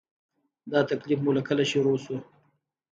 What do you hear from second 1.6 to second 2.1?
شروع